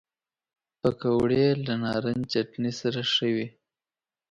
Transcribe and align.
پکورې 0.79 1.45
له 1.65 1.73
نارنج 1.83 2.23
چټني 2.31 2.71
سره 2.79 3.01
ښه 3.11 3.27
وي 3.35 3.47